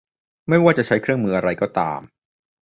[0.47, 2.01] ไม่ว่าจะใช้เครื่องมืออะไรก็ตาม